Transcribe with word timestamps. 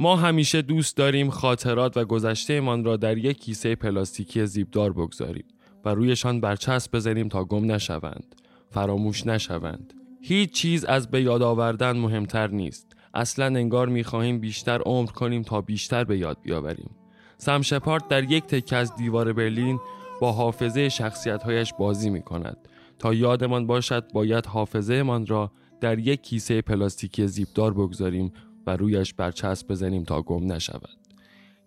ما 0.00 0.16
همیشه 0.16 0.62
دوست 0.62 0.96
داریم 0.96 1.30
خاطرات 1.30 1.96
و 1.96 2.04
گذشتهمان 2.04 2.84
را 2.84 2.96
در 2.96 3.18
یک 3.18 3.38
کیسه 3.38 3.74
پلاستیکی 3.74 4.46
زیبدار 4.46 4.92
بگذاریم 4.92 5.44
و 5.84 5.88
رویشان 5.88 6.40
برچسب 6.40 6.96
بزنیم 6.96 7.28
تا 7.28 7.44
گم 7.44 7.72
نشوند 7.72 8.34
فراموش 8.70 9.26
نشوند. 9.26 9.94
هیچ 10.20 10.50
چیز 10.50 10.84
از 10.84 11.10
به 11.10 11.22
یاد 11.22 11.42
آوردن 11.42 11.96
مهمتر 11.96 12.48
نیست. 12.48 12.96
اصلا 13.14 13.44
انگار 13.44 13.88
می‌خواهیم 13.88 14.40
بیشتر 14.40 14.80
عمر 14.86 15.10
کنیم 15.10 15.42
تا 15.42 15.60
بیشتر 15.60 16.04
به 16.04 16.18
یاد 16.18 16.38
بیاوریم. 16.42 16.90
سم 17.38 17.62
شپارت 17.62 18.08
در 18.08 18.32
یک 18.32 18.44
تکه 18.44 18.76
از 18.76 18.96
دیوار 18.96 19.32
برلین 19.32 19.80
با 20.20 20.32
حافظه 20.32 20.88
شخصیتهایش 20.88 21.72
بازی 21.78 22.10
می 22.10 22.22
کند 22.22 22.56
تا 22.98 23.14
یادمان 23.14 23.66
باشد 23.66 24.12
باید 24.12 24.46
حافظه 24.46 25.02
من 25.02 25.26
را 25.26 25.52
در 25.80 25.98
یک 25.98 26.22
کیسه 26.22 26.62
پلاستیکی 26.62 27.26
زیبدار 27.26 27.74
بگذاریم 27.74 28.32
و 28.66 28.76
رویش 28.76 29.14
برچسب 29.14 29.68
بزنیم 29.68 30.04
تا 30.04 30.22
گم 30.22 30.52
نشود. 30.52 30.98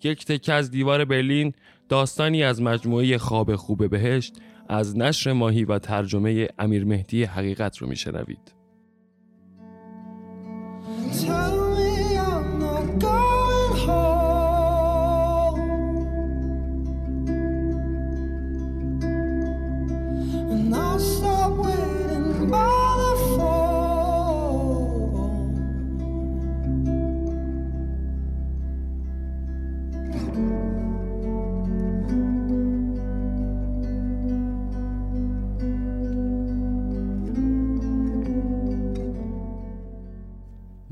یک 0.04 0.26
تکه 0.26 0.54
از 0.54 0.72
دیوار 0.72 1.06
برلین 1.06 1.54
داستانی 1.90 2.44
از 2.44 2.62
مجموعه 2.62 3.18
خواب 3.18 3.56
خوب 3.56 3.90
بهشت 3.90 4.34
از 4.70 4.98
نشر 4.98 5.34
ماهی 5.34 5.64
و 5.64 5.80
ترجمه 5.80 6.48
امیر 6.60 6.86
مهدی 6.86 7.24
حقیقت 7.24 7.78
رو 7.78 7.88
میشنوید. 7.88 8.59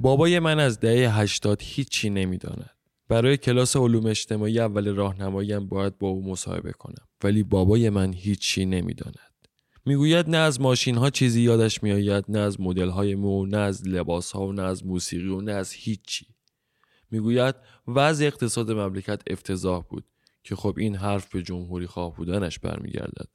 بابای 0.08 0.40
من 0.40 0.60
از 0.60 0.80
دهه 0.80 1.20
80 1.20 1.62
هیچی 1.62 2.10
نمی‌داند. 2.10 2.70
برای 3.08 3.38
کلاس 3.38 3.76
علوم 3.76 4.06
اجتماعی 4.06 4.60
اول 4.60 4.96
راهنماییم 4.96 5.68
باید 5.68 5.98
با 5.98 6.08
او 6.08 6.30
مصاحبه 6.30 6.72
کنم 6.72 7.08
ولی 7.24 7.44
بابای 7.44 7.90
من 7.90 8.14
هیچی 8.14 8.66
نمی‌داند. 8.66 9.32
می‌گوید 9.86 10.30
نه 10.30 10.38
از 10.38 10.62
ماشین 10.62 10.96
ها 10.96 11.10
چیزی 11.10 11.42
یادش 11.42 11.84
میآید 11.84 12.26
نه 12.30 12.40
از 12.40 12.62
مدل 12.62 12.90
های 12.90 13.16
مو 13.16 13.46
نه 13.46 13.58
از 13.58 13.88
لباس 13.88 14.32
ها 14.32 14.48
و 14.48 14.54
نه 14.54 14.62
از 14.62 14.86
موسیقی 14.86 15.28
و 15.28 15.42
نه 15.42 15.52
از 15.52 15.72
هیچی. 15.72 16.26
می‌گوید 17.12 17.56
وضع 17.88 18.26
اقتصاد 18.26 18.72
مملکت 18.72 19.22
افتضاح 19.28 19.84
بود 19.90 20.06
که 20.44 20.56
خب 20.56 20.76
این 20.78 20.96
حرف 20.96 21.32
به 21.36 21.44
جمهوری 21.44 21.88
خواه 21.88 22.16
بودنش 22.16 22.60
برمیگردد 22.60 23.30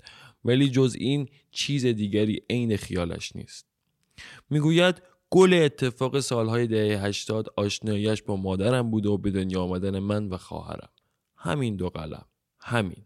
ولی 0.44 0.70
جز 0.70 0.96
این 0.98 1.28
چیز 1.50 1.86
دیگری 1.86 2.42
عین 2.50 2.76
خیالش 2.76 3.36
نیست. 3.36 3.66
می‌گوید 4.50 5.02
گل 5.34 5.54
اتفاق 5.54 6.20
سالهای 6.20 6.66
دهه 6.66 7.04
80 7.04 7.46
آشناییش 7.56 8.22
با 8.22 8.36
مادرم 8.36 8.90
بوده 8.90 9.08
و 9.08 9.18
به 9.18 9.30
دنیا 9.30 9.62
آمدن 9.62 9.98
من 9.98 10.28
و 10.28 10.36
خواهرم. 10.36 10.88
همین 11.36 11.76
دو 11.76 11.88
قلم. 11.88 12.24
همین. 12.58 13.04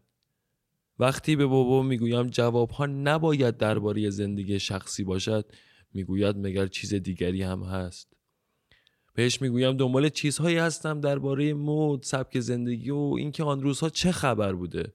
وقتی 0.99 1.37
به 1.37 1.47
بابا 1.47 1.83
می‌گویم 1.83 2.27
جوابها 2.27 2.87
نباید 2.87 3.57
درباره 3.57 4.11
زندگی 4.11 4.61
شخصی 4.61 5.05
باشد 5.05 5.53
می‌گوید 5.95 6.37
مگر 6.39 6.67
چیز 6.67 6.95
دیگری 6.95 7.43
هم 7.43 7.63
هست؟ 7.63 8.13
بهش 9.15 9.43
می‌گویم 9.43 9.77
دنبال 9.77 10.09
چیزهایی 10.09 10.57
هستم 10.57 11.01
درباره 11.01 11.55
مود 11.55 12.03
سبک 12.03 12.41
زندگی 12.41 12.91
و 12.91 13.15
اینکه 13.19 13.45
آن 13.45 13.63
روزها 13.63 13.89
چه 13.89 14.13
خبر 14.13 14.53
بوده. 14.53 14.93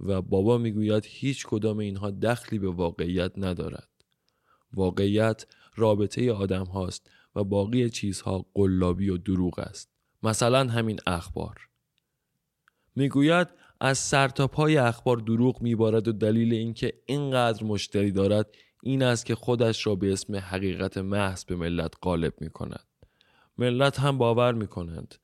و 0.00 0.22
بابا 0.22 0.58
می‌گوید 0.58 1.04
هیچ 1.06 1.46
کدام 1.46 1.78
اینها 1.78 2.10
دخلی 2.10 2.58
به 2.58 2.70
واقعیت 2.70 3.32
ندارد. 3.36 3.88
واقعیت 4.74 5.46
رابطه 5.74 6.32
آدم 6.32 6.64
هاست 6.64 7.10
و 7.34 7.44
باقی 7.44 7.90
چیزها 7.90 8.46
قلابی 8.54 9.08
و 9.08 9.16
دروغ 9.16 9.58
است 9.58 9.88
مثلا 10.22 10.70
همین 10.70 11.00
اخبار 11.06 11.68
می‌گوید 12.96 13.48
از 13.80 13.98
سر 13.98 14.28
تا 14.28 14.46
پای 14.46 14.76
اخبار 14.76 15.16
دروغ 15.16 15.62
میبارد 15.62 16.08
و 16.08 16.12
دلیل 16.12 16.52
اینکه 16.52 16.92
اینقدر 17.06 17.64
مشتری 17.64 18.12
دارد 18.12 18.46
این 18.82 19.02
است 19.02 19.26
که 19.26 19.34
خودش 19.34 19.86
را 19.86 19.94
به 19.94 20.12
اسم 20.12 20.36
حقیقت 20.36 20.98
محض 20.98 21.44
به 21.44 21.56
ملت 21.56 21.94
غالب 22.02 22.34
می 22.40 22.50
کند. 22.50 22.86
ملت 23.58 24.00
هم 24.00 24.18
باور 24.18 24.54
می 24.54 24.66
کنند 24.66 25.14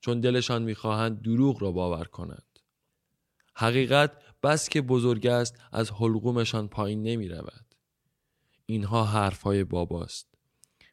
چون 0.00 0.20
دلشان 0.20 0.62
می‌خواهند 0.62 1.22
دروغ 1.22 1.62
را 1.62 1.72
باور 1.72 2.04
کنند. 2.04 2.58
حقیقت 3.54 4.12
بس 4.42 4.68
که 4.68 4.82
بزرگ 4.82 5.26
است 5.26 5.60
از 5.72 5.90
حلقومشان 5.90 6.68
پایین 6.68 7.02
نمی 7.02 7.28
رود. 7.28 7.71
اینها 8.72 9.04
حرفهای 9.04 9.64
باباست. 9.64 10.28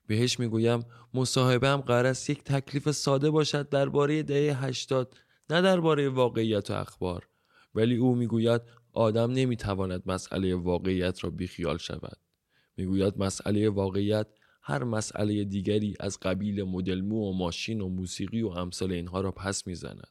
بهش 0.08 0.40
می‌گویم 0.40 0.86
مصاحبه 1.14 1.68
هم 1.68 1.82
قرار 1.82 2.06
است 2.06 2.30
یک 2.30 2.44
تکلیف 2.44 2.92
ساده 2.92 3.30
باشد 3.30 3.70
درباره 3.70 4.24
دهه 4.24 4.66
هشتاد 4.66 5.18
نه 5.50 5.62
درباره 5.62 6.10
واقعیت 6.10 6.72
و 6.72 6.74
اخبار. 6.74 7.30
ولی 7.76 7.96
او 7.96 8.16
می‌گوید 8.16 8.62
آدم 8.94 9.32
نمی‌تواند 9.32 10.04
مسئله 10.06 10.56
واقعیت 10.56 11.24
را 11.24 11.30
بیخیال 11.30 11.78
شود. 11.78 12.18
می‌گوید 12.78 13.18
مسئله 13.18 13.70
واقعیت 13.70 14.28
هر 14.62 14.84
مسئله 14.84 15.44
دیگری 15.44 15.96
از 16.00 16.20
قبیل 16.20 16.64
مدل 16.64 17.02
مو 17.02 17.30
و 17.30 17.34
ماشین 17.34 17.82
و 17.82 17.90
موسیقی 17.90 18.42
و 18.42 18.48
امثال 18.48 18.92
اینها 18.92 19.22
را 19.22 19.32
پس 19.32 19.68
می‌زند. 19.68 20.08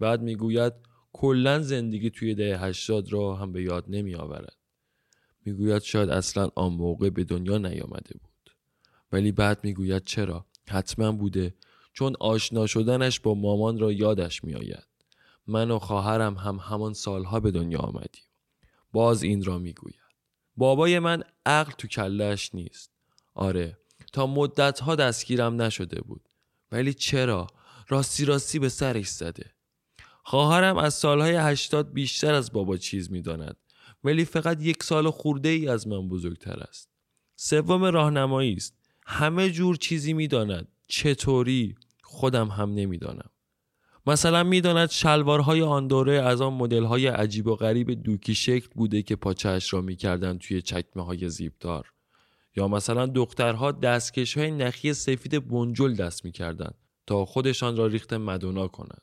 بعد 0.00 0.22
می‌گوید 0.22 0.72
کلا 1.12 1.62
زندگی 1.62 2.10
توی 2.10 2.34
دهه 2.34 2.64
هشتاد 2.64 3.12
را 3.12 3.34
هم 3.34 3.52
به 3.52 3.62
یاد 3.62 3.84
نمی 3.88 4.14
آورد 4.14 4.56
می‌گوید 5.44 5.82
شاید 5.82 6.10
اصلا 6.10 6.48
آن 6.54 6.72
موقع 6.72 7.10
به 7.10 7.24
دنیا 7.24 7.58
نیامده 7.58 8.14
بود. 8.22 8.50
ولی 9.12 9.32
بعد 9.32 9.64
می‌گوید 9.64 10.04
چرا؟ 10.04 10.46
حتما 10.68 11.12
بوده 11.12 11.54
چون 11.92 12.16
آشنا 12.20 12.66
شدنش 12.66 13.20
با 13.20 13.34
مامان 13.34 13.78
را 13.78 13.92
یادش 13.92 14.44
میآید. 14.44 14.86
من 15.46 15.70
و 15.70 15.78
خواهرم 15.78 16.34
هم 16.34 16.56
همان 16.56 16.92
سالها 16.92 17.40
به 17.40 17.50
دنیا 17.50 17.78
آمدیم. 17.78 18.24
باز 18.92 19.22
این 19.22 19.44
را 19.44 19.58
می‌گوید. 19.58 19.94
بابای 20.56 20.98
من 20.98 21.22
عقل 21.46 21.72
تو 21.72 21.88
کلش 21.88 22.54
نیست. 22.54 22.90
آره 23.34 23.78
تا 24.12 24.26
مدتها 24.26 24.94
دستگیرم 24.96 25.62
نشده 25.62 26.00
بود. 26.00 26.28
ولی 26.72 26.94
چرا؟ 26.94 27.46
راستی 27.88 28.24
راستی 28.24 28.58
به 28.58 28.68
سرش 28.68 29.08
زده. 29.08 29.50
خواهرم 30.22 30.76
از 30.76 30.94
سالهای 30.94 31.34
هشتاد 31.34 31.92
بیشتر 31.92 32.34
از 32.34 32.52
بابا 32.52 32.76
چیز 32.76 33.10
می‌داند. 33.10 33.56
ولی 34.04 34.24
فقط 34.24 34.62
یک 34.62 34.82
سال 34.82 35.10
خورده 35.10 35.48
ای 35.48 35.68
از 35.68 35.88
من 35.88 36.08
بزرگتر 36.08 36.60
است. 36.60 36.90
سوم 37.36 37.84
راهنمایی 37.84 38.54
است. 38.54 38.74
همه 39.06 39.50
جور 39.50 39.76
چیزی 39.76 40.12
می‌داند. 40.12 40.68
چطوری؟ 40.88 41.74
خودم 42.02 42.48
هم 42.48 42.74
نمی‌دانم. 42.74 43.30
مثلا 44.06 44.42
می‌داند 44.42 44.90
شلوارهای 44.90 45.62
آن 45.62 45.86
دوره 45.86 46.12
از 46.12 46.40
آن 46.40 46.52
مدل‌های 46.52 47.06
عجیب 47.06 47.46
و 47.46 47.56
غریب 47.56 47.90
دوکی 47.90 48.34
شکل 48.34 48.68
بوده 48.74 49.02
که 49.02 49.16
پاچهش 49.16 49.72
را 49.72 49.80
می‌کردند 49.80 50.38
توی 50.38 50.62
چکمه 50.62 51.04
های 51.04 51.28
زیبدار. 51.28 51.92
یا 52.56 52.68
مثلا 52.68 53.06
دخترها 53.06 53.72
دستکش 53.72 54.38
های 54.38 54.50
نخی 54.50 54.94
سفید 54.94 55.48
بنجل 55.48 55.94
دست 55.94 56.24
می‌کردند 56.24 56.74
تا 57.06 57.24
خودشان 57.24 57.76
را 57.76 57.86
ریخت 57.86 58.12
مدونا 58.12 58.68
کنند. 58.68 59.02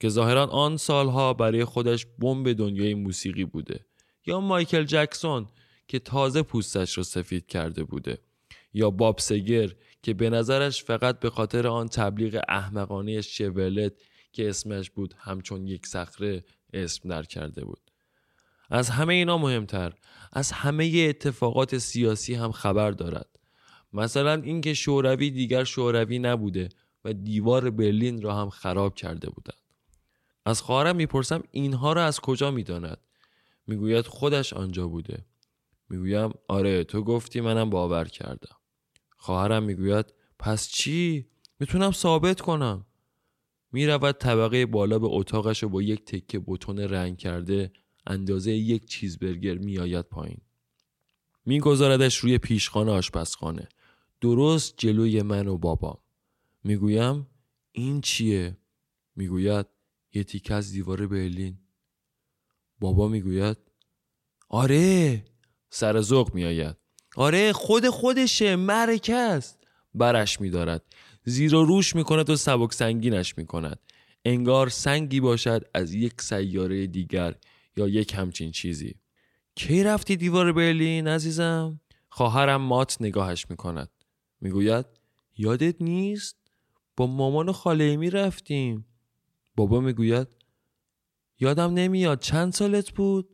که 0.00 0.08
ظاهرا 0.08 0.46
آن 0.46 0.76
سالها 0.76 1.34
برای 1.34 1.64
خودش 1.64 2.06
بمب 2.18 2.52
دنیای 2.52 2.94
موسیقی 2.94 3.44
بوده. 3.44 3.86
یا 4.28 4.40
مایکل 4.40 4.84
جکسون 4.84 5.46
که 5.88 5.98
تازه 5.98 6.42
پوستش 6.42 6.98
را 6.98 7.04
سفید 7.04 7.46
کرده 7.46 7.84
بوده 7.84 8.18
یا 8.72 8.90
باب 8.90 9.18
سگر 9.18 9.70
که 10.02 10.14
به 10.14 10.30
نظرش 10.30 10.84
فقط 10.84 11.20
به 11.20 11.30
خاطر 11.30 11.66
آن 11.66 11.88
تبلیغ 11.88 12.42
احمقانه 12.48 13.20
شورلت 13.20 13.92
که 14.32 14.48
اسمش 14.48 14.90
بود 14.90 15.14
همچون 15.18 15.66
یک 15.66 15.86
صخره 15.86 16.44
اسم 16.72 17.08
در 17.08 17.22
کرده 17.22 17.64
بود. 17.64 17.80
از 18.70 18.90
همه 18.90 19.14
اینا 19.14 19.38
مهمتر 19.38 19.92
از 20.32 20.52
همه 20.52 21.06
اتفاقات 21.08 21.78
سیاسی 21.78 22.34
هم 22.34 22.52
خبر 22.52 22.90
دارد. 22.90 23.38
مثلا 23.92 24.34
اینکه 24.34 24.74
شوروی 24.74 25.30
دیگر 25.30 25.64
شوروی 25.64 26.18
نبوده 26.18 26.68
و 27.04 27.12
دیوار 27.12 27.70
برلین 27.70 28.22
را 28.22 28.36
هم 28.36 28.50
خراب 28.50 28.94
کرده 28.94 29.30
بودند. 29.30 29.62
از 30.44 30.62
خواهرم 30.62 30.96
می‌پرسم 30.96 31.42
اینها 31.50 31.92
را 31.92 32.04
از 32.04 32.20
کجا 32.20 32.50
می‌داند؟ 32.50 32.98
می‌گوید 33.68 34.06
خودش 34.06 34.52
آنجا 34.52 34.88
بوده. 34.88 35.26
می‌گویم 35.88 36.30
آره 36.48 36.84
تو 36.84 37.02
گفتی 37.02 37.40
منم 37.40 37.70
باور 37.70 38.04
کردم. 38.04 38.56
خواهرم 39.16 39.62
می‌گوید 39.62 40.06
پس 40.38 40.68
چی؟ 40.68 41.26
می‌تونم 41.60 41.92
ثابت 41.92 42.40
کنم. 42.40 42.86
می‌رود 43.72 44.14
طبقه 44.16 44.66
بالا 44.66 44.98
به 44.98 45.06
اتاقش 45.10 45.64
و 45.64 45.68
با 45.68 45.82
یک 45.82 46.04
تکه 46.04 46.38
بتون 46.38 46.78
رنگ 46.78 47.18
کرده 47.18 47.72
اندازه 48.06 48.52
یک 48.52 48.86
چیزبرگر 48.86 49.58
میآید 49.58 50.04
پایین. 50.04 50.40
میگذاردش 51.46 52.16
روی 52.16 52.38
پیشخانه 52.38 52.90
آشپزخانه. 52.90 53.68
درست 54.20 54.74
جلوی 54.76 55.22
من 55.22 55.48
و 55.48 55.58
بابام. 55.58 55.98
می‌گویم 56.64 57.26
این 57.72 58.00
چیه؟ 58.00 58.56
می‌گوید 59.16 59.66
یه 60.14 60.24
تیکه 60.24 60.54
از 60.54 60.72
دیوار 60.72 61.06
برلین. 61.06 61.58
بابا 62.80 63.08
می‌گوید 63.08 63.56
آره. 64.48 65.24
سر 65.70 66.00
ذوق 66.00 66.34
میآید. 66.34 66.76
آره 67.16 67.52
خود 67.52 67.88
خودشه 67.88 68.56
مرکه 68.56 69.14
است 69.14 69.58
برش 69.94 70.40
میدارد. 70.40 70.82
زیر 71.24 71.54
و 71.54 71.64
روش 71.64 71.96
می‌کند 71.96 72.30
و 72.30 72.36
سبک 72.36 72.72
سنگینش 72.72 73.38
می‌کند. 73.38 73.78
انگار 74.24 74.68
سنگی 74.68 75.20
باشد 75.20 75.64
از 75.74 75.94
یک 75.94 76.22
سیاره 76.22 76.86
دیگر 76.86 77.34
یا 77.76 77.88
یک 77.88 78.14
همچین 78.14 78.50
چیزی. 78.50 78.94
کی 79.54 79.84
رفتی 79.84 80.16
دیوار 80.16 80.52
برلین 80.52 81.08
عزیزم؟ 81.08 81.80
خواهرم 82.08 82.60
مات 82.60 82.96
نگاهش 83.00 83.46
می‌کند. 83.50 83.90
می‌گوید 84.40 84.86
یادت 85.36 85.82
نیست؟ 85.82 86.36
با 86.96 87.06
مامان 87.06 87.52
خاله 87.52 87.96
می 87.96 88.10
رفتیم. 88.10 88.86
بابا 89.56 89.80
می‌گوید 89.80 90.28
یادم 91.40 91.74
نمیاد 91.74 92.20
چند 92.20 92.52
سالت 92.52 92.90
بود؟ 92.90 93.28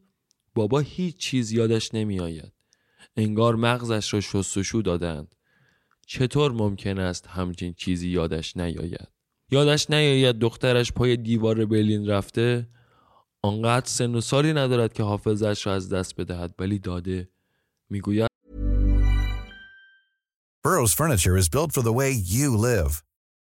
بابا 0.55 0.79
هیچ 0.79 1.17
چیز 1.17 1.53
یادش 1.53 1.95
نمیآید. 1.95 2.53
انگار 3.17 3.56
مغزش 3.56 4.15
را 4.15 4.21
شستشو 4.21 4.83
دادند. 4.85 5.35
چطور 6.06 6.53
ممکن 6.53 6.99
است 6.99 7.27
همچین 7.27 7.75
چیزی 7.75 8.09
یادش 8.09 8.56
نیاید 8.56 9.09
یادش 9.51 9.91
نیاید 9.91 10.39
دخترش 10.39 10.93
پای 10.93 11.17
دیوار 11.17 11.65
برلین 11.65 12.06
رفته؟ 12.06 12.69
آنقدر 13.43 13.87
سن 13.87 14.15
و 14.15 14.21
سالی 14.21 14.53
ندارد 14.53 14.93
که 14.93 15.03
حافظش 15.03 15.67
را 15.67 15.75
از 15.75 15.89
دست 15.89 16.17
بدهد 16.17 16.55
ولی 16.59 16.79
داده. 16.79 17.29
می‌گوید 17.91 18.29
furniture 20.95 21.37
is 21.37 21.49
built 21.49 21.73
for 21.73 21.83
the 21.83 21.93
way 21.93 22.11
you 22.12 22.57
live. 22.57 23.03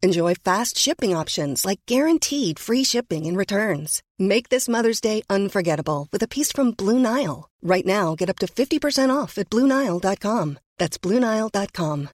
Enjoy 0.00 0.32
fast 0.48 0.78
shipping 0.78 1.12
options 1.12 1.66
like 1.66 1.80
guaranteed 1.94 2.54
free 2.60 2.84
shipping 2.84 3.26
and 3.26 3.36
returns. 3.36 4.00
Make 4.32 4.48
this 4.48 4.68
Mother's 4.68 5.00
Day 5.00 5.22
unforgettable 5.28 6.06
with 6.12 6.22
a 6.22 6.28
piece 6.28 6.52
from 6.52 6.70
Blue 6.80 7.00
Nile. 7.00 7.48
Right 7.72 7.84
now, 7.84 8.14
get 8.14 8.30
up 8.30 8.38
to 8.38 8.46
50% 8.46 9.10
off 9.10 9.38
at 9.38 9.50
BlueNile.com. 9.50 10.58
That's 10.78 10.98
BlueNile.com. 10.98 12.08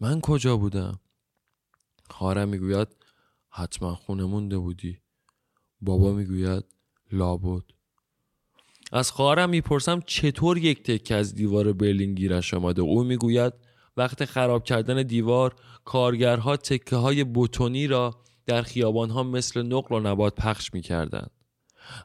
من 0.00 0.20
کجا 0.20 0.56
بودم؟ 0.56 1.00
خواهرم 2.10 2.48
می‌گوید 2.48 2.88
حتما 3.50 3.94
خونه 3.94 4.24
مونده 4.24 4.58
بودی 4.58 4.98
بابا 5.80 6.12
می‌گوید 6.12 6.64
لابد 7.12 7.62
از 8.92 9.10
خواهرم 9.10 9.50
می‌پرسم 9.50 10.00
چطور 10.06 10.58
یک 10.58 10.82
تکه 10.82 11.14
از 11.14 11.34
دیوار 11.34 11.72
برلین 11.72 12.14
گیرش 12.14 12.54
آمده 12.54 12.82
او 12.82 13.04
می‌گوید 13.04 13.67
وقت 13.98 14.24
خراب 14.24 14.64
کردن 14.64 15.02
دیوار 15.02 15.54
کارگرها 15.84 16.56
تکه 16.56 16.96
های 16.96 17.24
بتونی 17.24 17.86
را 17.86 18.14
در 18.46 18.62
خیابان 18.62 19.10
ها 19.10 19.22
مثل 19.22 19.62
نقل 19.62 19.94
و 19.94 20.00
نبات 20.00 20.34
پخش 20.34 20.74
می‌کردند. 20.74 21.30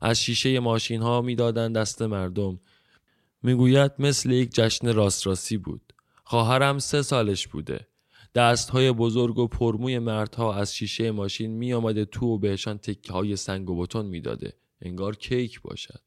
از 0.02 0.22
شیشه 0.22 0.60
ماشین 0.60 1.02
ها 1.02 1.22
می‌دادند 1.22 1.78
دست 1.78 2.02
مردم. 2.02 2.60
می‌گوید 3.44 3.92
مثل 4.00 4.32
یک 4.32 4.50
جشن 4.54 4.94
راست 4.94 5.54
بود. 5.54 5.94
خواهرم 6.24 6.80
سه 6.80 7.02
سالش 7.02 7.48
بوده. 7.48 7.88
دست 8.36 8.70
های 8.70 8.92
بزرگ 8.92 9.38
و 9.38 9.48
پرموی 9.48 10.00
مردها 10.00 10.54
از 10.54 10.76
شیشه 10.76 11.12
ماشین 11.12 11.52
می 11.52 11.74
آمده 11.74 12.06
تو 12.06 12.26
و 12.26 12.38
بهشان 12.38 12.78
تکه 12.78 13.14
های 13.14 13.36
سنگ 13.36 13.70
و 13.70 13.78
بتون 13.78 14.06
می‌داده. 14.06 14.54
انگار 14.82 15.16
کیک 15.16 15.62
باشد. 15.62 16.00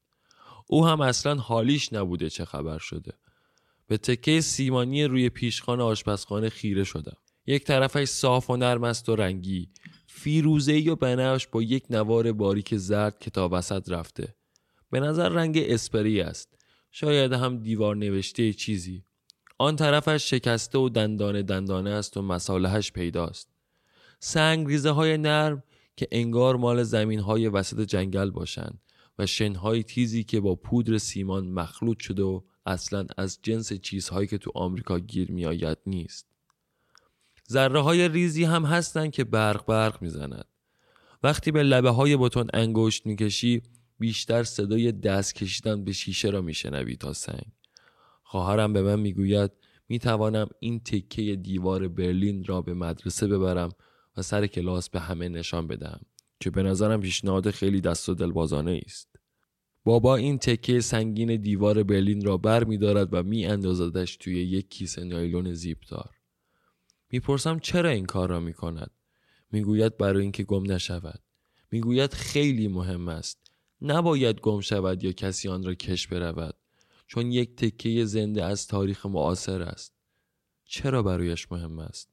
او 0.66 0.86
هم 0.86 1.00
اصلا 1.00 1.34
حالیش 1.34 1.92
نبوده 1.92 2.30
چه 2.30 2.44
خبر 2.44 2.78
شده. 2.78 3.12
به 3.86 3.96
تکه 3.96 4.40
سیمانی 4.40 5.04
روی 5.04 5.28
پیشخان 5.28 5.80
آشپزخانه 5.80 6.48
خیره 6.48 6.84
شدم. 6.84 7.16
یک 7.46 7.64
طرفش 7.64 8.08
صاف 8.08 8.50
و 8.50 8.56
نرم 8.56 8.84
است 8.84 9.08
و 9.08 9.16
رنگی. 9.16 9.68
فیروزه 10.06 10.90
و 10.90 10.96
بنفش 10.96 11.46
با 11.46 11.62
یک 11.62 11.84
نوار 11.90 12.32
باریک 12.32 12.76
زرد 12.76 13.18
که 13.18 13.30
تا 13.30 13.48
وسط 13.52 13.90
رفته. 13.90 14.34
به 14.90 15.00
نظر 15.00 15.28
رنگ 15.28 15.58
اسپری 15.58 16.20
است. 16.20 16.58
شاید 16.90 17.32
هم 17.32 17.58
دیوار 17.58 17.96
نوشته 17.96 18.52
چیزی. 18.52 19.04
آن 19.58 19.76
طرفش 19.76 20.30
شکسته 20.30 20.78
و 20.78 20.88
دندانه 20.88 21.42
دندانه 21.42 21.90
است 21.90 22.16
و 22.16 22.22
مسالهش 22.22 22.92
پیداست. 22.92 23.48
سنگ 24.20 24.66
ریزه 24.66 24.90
های 24.90 25.18
نرم 25.18 25.62
که 25.96 26.08
انگار 26.12 26.56
مال 26.56 26.82
زمین 26.82 27.20
های 27.20 27.48
وسط 27.48 27.80
جنگل 27.80 28.30
باشند 28.30 28.80
و 29.18 29.26
شنهای 29.26 29.82
تیزی 29.82 30.24
که 30.24 30.40
با 30.40 30.54
پودر 30.54 30.98
سیمان 30.98 31.48
مخلوط 31.48 32.00
شده 32.00 32.22
و 32.22 32.40
اصلا 32.66 33.06
از 33.16 33.38
جنس 33.42 33.72
چیزهایی 33.72 34.28
که 34.28 34.38
تو 34.38 34.52
آمریکا 34.54 34.98
گیر 34.98 35.30
میآید 35.30 35.78
نیست. 35.86 36.26
ذره 37.50 37.80
های 37.80 38.08
ریزی 38.08 38.44
هم 38.44 38.64
هستند 38.64 39.10
که 39.10 39.24
برق 39.24 39.66
برق 39.66 40.02
می‌زند. 40.02 40.44
وقتی 41.22 41.50
به 41.50 41.62
لبه 41.62 41.90
های 41.90 42.16
بتون 42.16 42.46
انگشت 42.54 43.06
می‌کشی 43.06 43.62
بیشتر 43.98 44.44
صدای 44.44 44.92
دست 44.92 45.34
کشیدن 45.34 45.84
به 45.84 45.92
شیشه 45.92 46.30
را 46.30 46.40
میشنوی 46.40 46.96
تا 46.96 47.12
سنگ. 47.12 47.52
خواهرم 48.22 48.72
به 48.72 48.82
من 48.82 49.00
می‌گوید 49.00 49.50
می‌توانم 49.88 50.48
این 50.60 50.80
تکه 50.80 51.36
دیوار 51.36 51.88
برلین 51.88 52.44
را 52.44 52.62
به 52.62 52.74
مدرسه 52.74 53.26
ببرم 53.26 53.72
و 54.16 54.22
سر 54.22 54.46
کلاس 54.46 54.90
به 54.90 55.00
همه 55.00 55.28
نشان 55.28 55.66
بدهم. 55.66 56.00
که 56.40 56.50
به 56.50 56.62
نظرم 56.62 57.00
پیشنهاد 57.00 57.50
خیلی 57.50 57.80
دست 57.80 58.08
و 58.08 58.14
دلبازانه 58.14 58.80
است 58.86 59.15
بابا 59.86 60.16
این 60.16 60.38
تکه 60.38 60.80
سنگین 60.80 61.36
دیوار 61.36 61.82
برلین 61.82 62.24
را 62.24 62.36
بر 62.36 62.64
می 62.64 62.78
دارد 62.78 63.14
و 63.14 63.22
می 63.22 63.46
اندازدش 63.46 64.16
توی 64.16 64.34
یک 64.34 64.70
کیسه 64.70 65.04
نایلون 65.04 65.52
زیبدار. 65.52 66.10
می‌پرسم 67.10 67.58
چرا 67.58 67.90
این 67.90 68.06
کار 68.06 68.28
را 68.28 68.40
می‌کند 68.40 68.90
می‌گوید 69.52 69.96
برای 69.96 70.22
اینکه 70.22 70.44
گم 70.44 70.72
نشود. 70.72 71.20
می‌گوید 71.70 72.14
خیلی 72.14 72.68
مهم 72.68 73.08
است. 73.08 73.50
نباید 73.82 74.40
گم 74.40 74.60
شود 74.60 75.04
یا 75.04 75.12
کسی 75.12 75.48
آن 75.48 75.64
را 75.64 75.74
کش 75.74 76.06
برود. 76.06 76.54
چون 77.06 77.32
یک 77.32 77.56
تکه 77.56 78.04
زنده 78.04 78.44
از 78.44 78.66
تاریخ 78.66 79.06
معاصر 79.06 79.62
است. 79.62 79.92
چرا 80.64 81.02
برایش 81.02 81.52
مهم 81.52 81.78
است؟ 81.78 82.08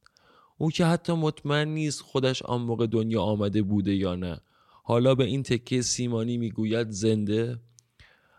او 0.57 0.71
که 0.71 0.85
حتی 0.85 1.13
مطمئن 1.13 1.67
نیست 1.67 2.01
خودش 2.01 2.41
آن 2.41 2.61
موقع 2.61 2.87
دنیا 2.87 3.21
آمده 3.21 3.61
بوده 3.61 3.95
یا 3.95 4.15
نه. 4.15 4.41
حالا 4.85 5.15
به 5.15 5.23
این 5.23 5.43
تکه 5.43 5.81
سیمانی 5.81 6.37
می‌گوید 6.37 6.89
زنده 6.89 7.59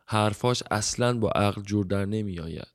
حرفاش 0.07 0.63
اصلا 0.71 1.19
با 1.19 1.31
عقل 1.31 1.63
جور 1.63 1.87
در 1.87 2.05
نمی 2.05 2.39
آید. 2.39 2.75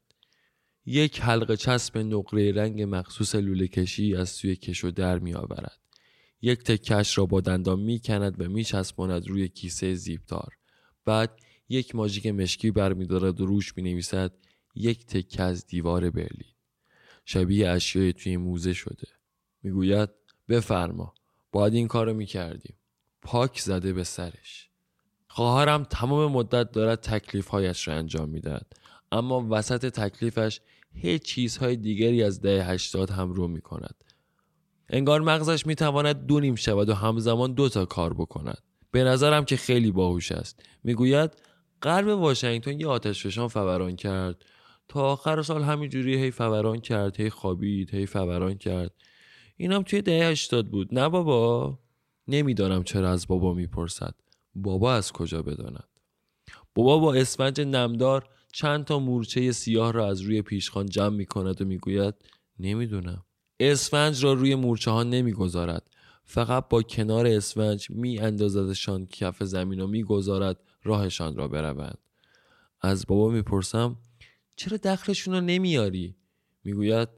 یک 0.86 1.22
حلقه 1.22 1.58
چسب 1.58 1.98
نقره 1.98 2.52
رنگ 2.52 2.82
مخصوص 2.82 3.36
لوله 3.36 3.68
کشی 3.68 4.16
از 4.16 4.30
سوی 4.30 4.56
کشو 4.56 4.90
در 4.90 5.20
می 5.20 5.34
آورد. 5.34 5.80
یک 6.42 6.64
تکش 6.64 7.18
را 7.18 7.26
با 7.26 7.42
دندان 7.42 7.80
می 7.80 8.00
کند 8.00 8.42
و 8.42 8.50
می 8.50 8.64
چسباند 8.64 9.28
روی 9.28 9.50
کیسه 9.50 9.94
زیبدار. 9.94 10.58
بعد 11.06 11.40
یک 11.70 11.96
ماژیک 11.96 12.28
مشکی 12.28 12.72
برمیدارد 12.72 13.42
و 13.42 13.46
روش 13.46 13.78
می 13.78 13.84
نویسد 13.84 14.34
یک 14.76 15.06
تکه 15.06 15.44
از 15.44 15.68
دیوار 15.68 16.10
برلین. 16.10 16.54
شبیه 17.26 17.70
اشیای 17.70 18.14
توی 18.14 18.38
موزه 18.38 18.74
شده. 18.74 19.08
می‌گوید 19.64 20.10
بفرما 20.50 21.14
باید 21.52 21.74
این 21.74 21.88
کارو 21.88 22.14
می 22.14 22.26
کردیم. 22.26 22.79
پاک 23.22 23.60
زده 23.60 23.94
به 23.94 24.04
سرش. 24.04 24.70
خواهرم 25.28 25.84
تمام 25.84 26.32
مدت 26.32 26.72
دارد 26.72 27.02
تکلیفهایش 27.02 27.88
را 27.88 27.94
انجام 27.94 28.30
می‌دهد 28.30 28.74
اما 29.12 29.48
وسط 29.50 29.86
تکلیفش 29.86 30.60
هیچ 30.94 31.22
چیزهای 31.22 31.76
دیگری 31.76 32.24
از 32.24 32.42
ده 32.42 32.64
هشتاد 32.64 33.10
هم 33.10 33.32
رو 33.32 33.48
می 33.48 33.62
کند. 33.62 33.96
انگار 34.90 35.22
مغزش 35.22 35.66
می 35.66 35.76
تواند 35.76 36.26
دو 36.26 36.40
نیم 36.40 36.56
شود 36.56 36.90
و 36.90 36.94
همزمان 36.94 37.54
دو 37.54 37.70
تا 37.70 37.86
کار 37.86 38.14
بکند. 38.14 38.64
به 38.92 39.04
نظرم 39.04 39.46
که 39.46 39.58
خیلی 39.58 39.92
باهوش 39.92 40.32
است. 40.32 40.64
می‌گوید 40.84 41.32
غرب 41.82 42.08
واشنگتن 42.08 42.80
یه 42.80 42.88
آتش 42.88 43.28
فشان 43.28 43.48
فوران 43.48 43.96
کرد 43.96 44.46
تا 44.88 45.02
آخر 45.02 45.42
سال 45.42 45.64
همینجوری 45.64 46.18
هی 46.18 46.32
فوران 46.32 46.80
کرد 46.80 47.20
هی 47.20 47.30
خوابید 47.30 47.94
هی 47.94 48.06
فوران 48.06 48.58
کرد 48.58 48.92
اینم 49.58 49.84
توی 49.84 50.02
ده 50.02 50.28
هشتاد 50.28 50.68
بود 50.68 50.94
نه 50.94 51.10
بابا 51.10 51.80
نمی‌دانم 52.30 52.84
چرا 52.84 53.12
از 53.12 53.28
بابا 53.28 53.54
می‌پرسد. 53.54 54.16
بابا 54.56 54.94
از 54.94 55.12
کجا 55.12 55.42
بداند؟ 55.42 55.90
بابا 56.76 56.98
با 56.98 57.14
اسفنج 57.14 57.62
نمدار 57.62 58.30
چند 58.54 58.86
تا 58.86 59.00
مورچه 59.00 59.52
سیاه 59.52 59.92
را 59.92 60.08
از 60.08 60.22
روی 60.22 60.42
پیشخان 60.42 60.86
جمع 60.86 61.16
می 61.16 61.26
کند 61.26 61.62
و 61.62 61.66
می‌گوید 61.66 62.16
نمی‌دونم. 62.60 63.24
اسفنج 63.60 64.24
را 64.24 64.34
روی 64.34 64.56
مورچه 64.56 64.92
ها 64.92 65.04
نمی‌گذارد. 65.04 65.90
فقط 66.24 66.70
با 66.70 66.82
کنار 66.82 67.28
اسفنج 67.28 67.90
می 67.90 68.20
اندازدشان 68.20 69.06
کف 69.06 69.44
زمین 69.44 69.80
و 69.80 69.88
می‌گذارد 69.88 70.60
راهشان 70.84 71.36
را 71.36 71.48
بروند. 71.48 71.98
از 72.82 73.06
بابا 73.08 73.30
می‌پرسم 73.30 73.98
چرا 74.56 74.78
دخلشون 74.78 75.34
رو 75.34 75.42
نمیاری؟ 75.42 76.16
می‌گوید 76.64 77.10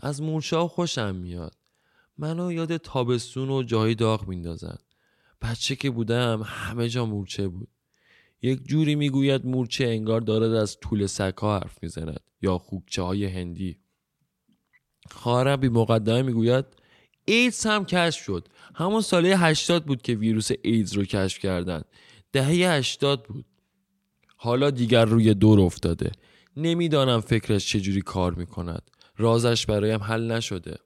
از 0.00 0.22
مورچه 0.22 0.56
ها 0.56 0.68
خوشم 0.68 1.14
میاد. 1.14 1.56
منو 2.18 2.52
یاد 2.52 2.76
تابستون 2.76 3.50
و 3.50 3.62
جایی 3.62 3.94
داغ 3.94 4.28
میندازن. 4.28 4.76
بچه 5.42 5.76
که 5.76 5.90
بودم 5.90 6.42
همه 6.44 6.88
جا 6.88 7.06
مورچه 7.06 7.48
بود. 7.48 7.68
یک 8.42 8.64
جوری 8.64 8.94
می‌گوید 8.94 9.46
مورچه 9.46 9.84
انگار 9.84 10.20
دارد 10.20 10.52
از 10.52 10.80
طول 10.80 11.06
سکا 11.06 11.58
حرف 11.58 11.82
می‌زند 11.82 12.20
یا 12.42 12.58
خوکچه 12.58 13.02
های 13.02 13.26
هندی. 13.26 13.78
خواهرم 15.10 15.56
بی 15.56 15.68
مقدمه 15.68 16.22
می‌گوید 16.22 16.64
ایدز 17.24 17.66
هم 17.66 17.84
کشف 17.84 18.24
شد. 18.24 18.48
همون 18.74 19.00
ساله 19.00 19.36
80 19.36 19.84
بود 19.84 20.02
که 20.02 20.14
ویروس 20.14 20.50
ایدز 20.62 20.92
رو 20.92 21.04
کشف 21.04 21.38
کردند 21.38 21.84
دهه 22.32 22.72
80 22.72 23.26
بود. 23.26 23.44
حالا 24.36 24.70
دیگر 24.70 25.04
روی 25.04 25.34
دور 25.34 25.60
افتاده. 25.60 26.12
نمی‌دانم 26.56 27.20
فکرش 27.20 27.68
چجوری 27.68 28.00
کار 28.00 28.34
می‌کند. 28.34 28.90
رازش 29.16 29.66
برایم 29.66 30.00
حل 30.00 30.32
نشده. 30.32 30.76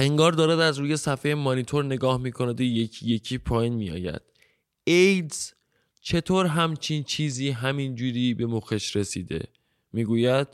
انگار 0.00 0.32
دارد 0.32 0.60
از 0.60 0.78
روی 0.78 0.96
صفحه 0.96 1.34
مانیتور 1.34 1.84
نگاه 1.84 2.18
می‌کند 2.18 2.60
و 2.60 2.62
یکی 2.62 3.06
یکی 3.06 3.38
پایین 3.38 3.74
میآید. 3.74 4.22
ایدز 4.84 5.52
چطور 6.00 6.46
همچین 6.46 7.02
چیزی 7.02 7.50
همینجوری 7.50 8.34
به 8.34 8.46
مخش 8.46 8.96
رسیده؟ 8.96 9.48
می‌گوید 9.92 10.48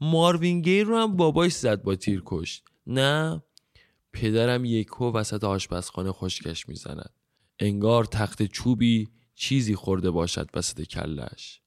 ماروین 0.00 0.60
گیر 0.60 0.86
رو 0.86 0.98
هم 0.98 1.16
باباش 1.16 1.52
زد 1.52 1.82
با 1.82 1.94
تیر 1.94 2.22
کشت. 2.26 2.64
نه 2.86 3.42
پدرم 4.12 4.64
یکو 4.64 5.12
وسط 5.12 5.44
آشپزخانه 5.44 6.12
خشکش 6.12 6.68
می‌زند. 6.68 7.10
انگار 7.58 8.04
تخت 8.04 8.42
چوبی 8.42 9.08
چیزی 9.34 9.74
خورده 9.74 10.10
باشد 10.10 10.50
وسط 10.54 10.82
کلش. 10.82 11.60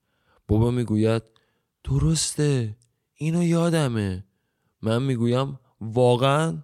بابا 0.48 0.72
می‌گوید 0.72 1.24
درسته 1.84 2.78
اینو 3.16 3.44
یادمه. 3.44 4.26
من 4.82 5.04
می‌گویم 5.04 5.60
واقعا 5.82 6.58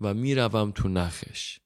و 0.00 0.14
می‌روم 0.14 0.70
تو 0.70 0.88
نخش. 0.88 1.58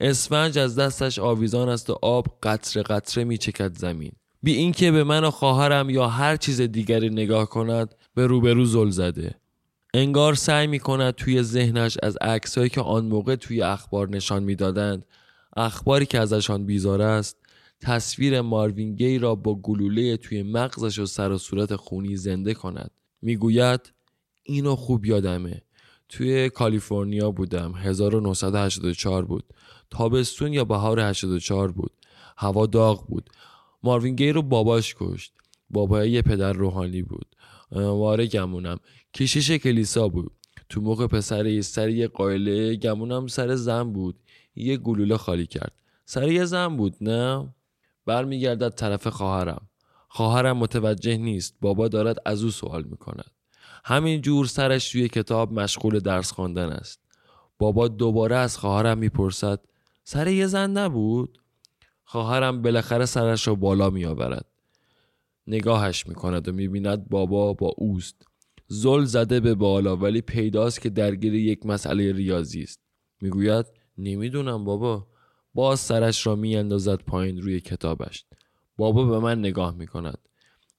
اسفنج 0.00 0.58
از 0.58 0.78
دستش 0.78 1.18
آویزان 1.18 1.68
است 1.68 1.90
و 1.90 1.98
آب 2.02 2.38
قطره 2.42 2.82
قطره 2.82 3.24
میچکد 3.24 3.78
زمین. 3.78 4.12
بی 4.42 4.52
اینکه 4.52 4.90
به 4.90 5.04
من 5.04 5.24
و 5.24 5.30
خواهرم 5.30 5.90
یا 5.90 6.08
هر 6.08 6.36
چیز 6.36 6.60
دیگری 6.60 7.10
نگاه 7.10 7.48
کند 7.48 7.94
به 8.14 8.26
روبرو 8.26 8.64
زل 8.64 8.90
زده. 8.90 9.34
انگار 9.94 10.34
سعی 10.34 10.66
می 10.66 10.78
کند 10.78 11.14
توی 11.14 11.42
ذهنش 11.42 11.98
از 12.02 12.16
عکسهایی 12.16 12.70
که 12.70 12.80
آن 12.80 13.06
موقع 13.06 13.36
توی 13.36 13.62
اخبار 13.62 14.08
نشان 14.08 14.42
می‌دادند 14.42 15.06
اخباری 15.56 16.06
که 16.06 16.20
ازشان 16.20 16.66
بیزار 16.66 17.02
است 17.02 17.36
تصویر 17.80 18.40
ماروین 18.40 18.94
گی 18.94 19.18
را 19.18 19.34
با 19.34 19.54
گلوله 19.54 20.16
توی 20.16 20.42
مغزش 20.42 20.98
و 20.98 21.06
سر 21.06 21.32
و 21.32 21.38
صورت 21.38 21.76
خونی 21.76 22.16
زنده 22.16 22.54
کند. 22.54 22.90
می‌گوید 23.22 23.92
اینو 24.42 24.76
خوب 24.76 25.06
یادمه. 25.06 25.62
توی 26.10 26.50
کالیفرنیا 26.50 27.30
بودم. 27.30 27.72
1984 27.76 29.24
بود. 29.24 29.44
تابستون 29.90 30.52
یا 30.52 30.64
بهار 30.64 31.00
84 31.00 31.72
بود. 31.72 31.92
هوا 32.36 32.66
داغ 32.66 33.06
بود. 33.06 33.30
ماروین 33.82 34.16
گی 34.16 34.32
رو 34.32 34.42
باباش 34.42 34.94
کشت. 34.98 35.32
بابای 35.70 36.10
یه 36.10 36.22
پدر 36.22 36.52
روحانی 36.52 37.02
بود. 37.02 37.26
واره 37.72 38.26
گمونم. 38.26 38.78
کشیش 39.14 39.50
کلیسا 39.50 40.08
بود. 40.08 40.32
تو 40.68 40.80
موقع 40.80 41.06
پسر 41.06 41.60
سر 41.60 41.88
یه 41.88 42.08
قایله 42.08 42.76
گمونم 42.76 43.26
سر 43.26 43.54
زن 43.54 43.92
بود. 43.92 44.20
یه 44.54 44.76
گلوله 44.76 45.16
خالی 45.16 45.46
کرد. 45.46 45.72
سر 46.04 46.28
یه 46.28 46.44
زن 46.44 46.76
بود 46.76 46.96
نه؟ 47.00 47.54
برمیگردد 48.06 48.68
طرف 48.68 49.06
خواهرم. 49.06 49.68
خواهرم 50.08 50.56
متوجه 50.56 51.16
نیست. 51.16 51.56
بابا 51.60 51.88
دارد 51.88 52.16
از 52.26 52.44
او 52.44 52.50
سوال 52.50 52.82
می‌کند. 52.82 53.30
همین 53.84 54.20
جور 54.20 54.46
سرش 54.46 54.92
توی 54.92 55.08
کتاب 55.08 55.52
مشغول 55.52 55.98
درس 55.98 56.32
خواندن 56.32 56.68
است. 56.68 57.00
بابا 57.58 57.88
دوباره 57.88 58.36
از 58.36 58.58
خواهرم 58.58 58.98
می‌پرسد 58.98 59.60
سر 60.04 60.28
یه 60.28 60.46
زن 60.46 60.70
نبود؟ 60.70 61.38
خواهرم 62.04 62.62
بالاخره 62.62 63.06
سرش 63.06 63.48
را 63.48 63.54
بالا 63.54 63.90
میآورد. 63.90 64.46
نگاهش 65.46 66.06
می‌کند 66.06 66.48
و 66.48 66.52
می‌بیند 66.52 67.08
بابا 67.08 67.52
با 67.52 67.74
اوست. 67.76 68.26
زل 68.66 69.04
زده 69.04 69.40
به 69.40 69.54
بالا 69.54 69.96
ولی 69.96 70.20
پیداست 70.20 70.80
که 70.80 70.90
درگیر 70.90 71.34
یک 71.34 71.66
مسئله 71.66 72.12
ریاضی 72.12 72.62
است. 72.62 72.80
می‌گوید 73.20 73.66
نمی‌دونم 73.98 74.64
بابا. 74.64 75.06
باز 75.54 75.80
سرش 75.80 76.26
را 76.26 76.36
میاندازد 76.36 77.02
پایین 77.02 77.42
روی 77.42 77.60
کتابش. 77.60 78.24
بابا 78.76 79.04
به 79.04 79.18
من 79.18 79.38
نگاه 79.38 79.74
می‌کند. 79.74 80.18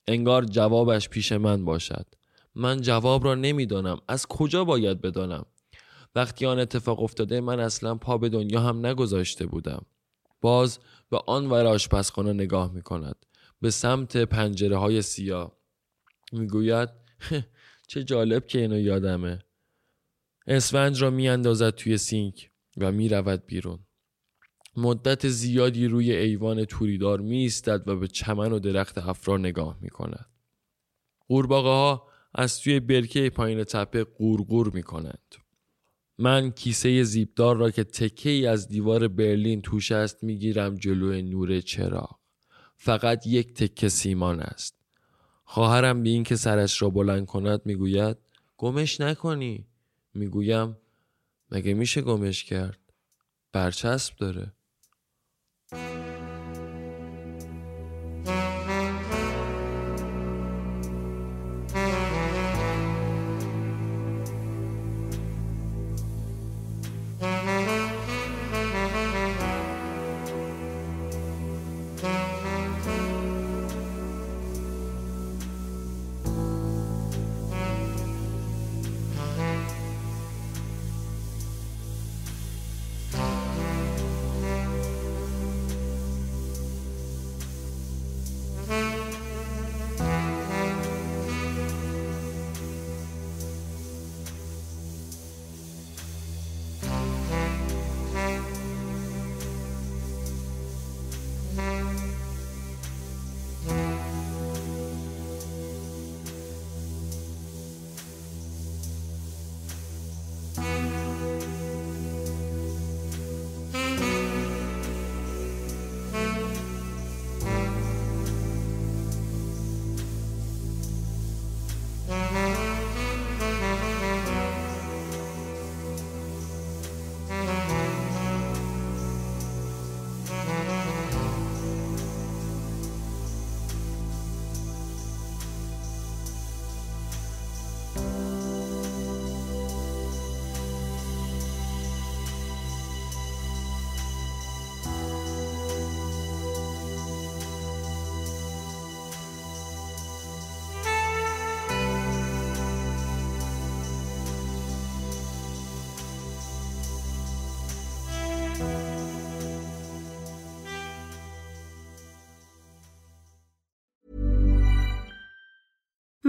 انگار 0.07 0.45
جوابش 0.45 1.09
پیش 1.09 1.31
من 1.31 1.65
باشد. 1.65 2.05
من 2.55 2.81
جواب 2.81 3.25
را 3.25 3.35
نمی‌دانم. 3.35 3.97
از 4.07 4.25
کجا 4.27 4.63
باید 4.63 5.01
بدانم؟ 5.01 5.45
وقتی 6.15 6.45
آن 6.45 6.59
اتفاق 6.59 7.03
افتاده 7.03 7.41
من 7.41 7.59
اصلا 7.59 7.95
پا 7.95 8.17
به 8.17 8.29
دنیا 8.29 8.59
هم 8.59 8.85
نگذاشته 8.85 9.45
بودم. 9.45 9.85
باز 10.41 10.79
به 11.09 11.21
آن 11.27 11.49
ور 11.49 11.65
آشپزخانه 11.65 12.33
نگاه 12.33 12.71
می 12.71 12.81
کند 12.81 13.25
به 13.61 13.69
سمت 13.69 14.17
پنجره 14.17 14.77
های 14.77 15.01
سیاه. 15.01 15.57
می‌گوید 16.31 16.89
چه 17.87 18.03
جالب 18.03 18.47
که 18.47 18.59
اینو 18.59 18.79
یادمه. 18.79 19.39
اسفنج 20.47 21.01
را 21.01 21.09
میاندازد 21.09 21.69
توی 21.69 21.97
سینک 21.97 22.51
و 22.77 22.91
می‌رود 22.91 23.45
بیرون. 23.45 23.79
مدت 24.77 25.27
زیادی 25.27 25.87
روی 25.87 26.15
ایوان 26.15 26.65
توریدار 26.65 27.19
می 27.19 27.51
و 27.67 27.95
به 27.95 28.07
چمن 28.07 28.51
و 28.51 28.59
درخت 28.59 28.97
افرا 28.97 29.37
نگاه 29.37 29.77
می 29.81 29.89
کند. 29.89 30.29
قورباغه 31.27 31.69
ها 31.69 32.10
از 32.33 32.59
توی 32.59 32.79
برکه 32.79 33.29
پایین 33.29 33.63
تپه 33.63 34.03
قورقور 34.03 34.71
می 34.73 34.83
کنند. 34.83 35.35
من 36.17 36.51
کیسه 36.51 37.03
زیبدار 37.03 37.57
را 37.57 37.71
که 37.71 37.83
تکه 37.83 38.29
ای 38.29 38.47
از 38.47 38.67
دیوار 38.67 39.07
برلین 39.07 39.61
توش 39.61 39.91
است 39.91 40.23
می‌گیرم 40.23 40.75
جلوی 40.75 41.21
نور 41.21 41.61
چراغ. 41.61 42.19
فقط 42.77 43.27
یک 43.27 43.53
تکه 43.53 43.89
سیمان 43.89 44.39
است. 44.39 44.75
خواهرم 45.43 46.03
به 46.03 46.09
این 46.09 46.23
که 46.23 46.35
سرش 46.35 46.81
را 46.81 46.89
بلند 46.89 47.25
کند 47.25 47.61
می‌گوید 47.65 48.17
گمش 48.57 49.01
نکنی. 49.01 49.65
می‌گویم 50.13 50.77
مگه 51.51 51.73
میشه 51.73 52.01
گمش 52.01 52.43
کرد 52.43 52.79
برچسب 53.51 54.15
داره 54.15 54.53